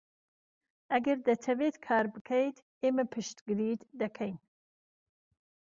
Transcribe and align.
ئەگەر 0.91 1.17
دەتەوێت 1.27 1.75
کار 1.87 2.05
بکەیت، 2.13 2.57
ئێمە 2.83 3.05
پشتگیریت 3.13 3.81
دەکەین. 4.01 4.37